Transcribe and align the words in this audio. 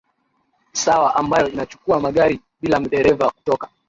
sawa 0.73 1.15
ambayo 1.15 1.49
inachukua 1.49 1.99
magari 1.99 2.39
bila 2.61 2.79
dereva 2.79 3.29
kutoka 3.31 3.67